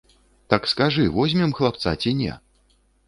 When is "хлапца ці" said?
1.59-2.15